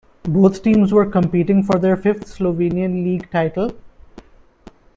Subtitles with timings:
[0.23, 3.71] Both teams were competing for their fifth Slovenian League title.